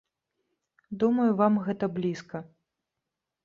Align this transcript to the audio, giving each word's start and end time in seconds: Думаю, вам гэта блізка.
Думаю, 1.03 1.27
вам 1.43 1.61
гэта 1.69 1.93
блізка. 2.01 2.37